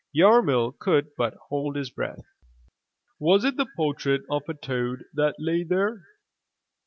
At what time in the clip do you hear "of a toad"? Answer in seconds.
4.31-5.03